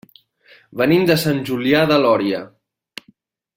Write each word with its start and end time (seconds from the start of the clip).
Venim 0.81 1.05
de 1.11 1.17
Sant 1.25 1.43
Julià 1.51 1.83
de 1.93 2.01
Lòria. 2.07 2.43